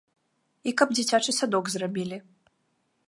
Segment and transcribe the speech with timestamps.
[0.71, 2.17] І каб дзіцячы садок зрабілі.